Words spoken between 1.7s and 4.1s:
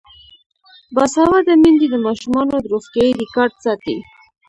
د ماشومانو روغتیايي ریکارډ ساتي.